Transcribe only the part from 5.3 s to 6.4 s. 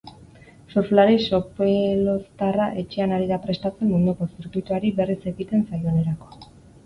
ekiten zaionerako.